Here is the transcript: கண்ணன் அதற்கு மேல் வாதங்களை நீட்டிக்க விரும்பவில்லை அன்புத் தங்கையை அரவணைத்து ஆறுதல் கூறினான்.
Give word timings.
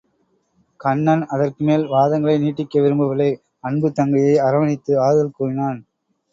கண்ணன் 0.79 1.21
அதற்கு 1.27 1.61
மேல் 1.63 1.85
வாதங்களை 1.85 2.35
நீட்டிக்க 2.39 2.81
விரும்பவில்லை 2.81 3.29
அன்புத் 3.59 3.95
தங்கையை 3.95 4.35
அரவணைத்து 4.39 5.01
ஆறுதல் 5.01 5.35
கூறினான். 5.37 5.79